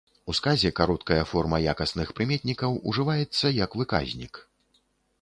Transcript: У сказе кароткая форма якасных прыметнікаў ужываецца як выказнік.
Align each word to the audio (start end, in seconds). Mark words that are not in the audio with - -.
У 0.31 0.33
сказе 0.37 0.71
кароткая 0.79 1.19
форма 1.33 1.59
якасных 1.75 2.15
прыметнікаў 2.21 2.83
ужываецца 2.93 3.57
як 3.63 3.71
выказнік. 3.83 4.47